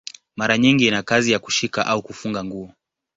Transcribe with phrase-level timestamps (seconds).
[0.35, 2.73] Mara nyingi ina kazi ya kushika au kufunga nguo.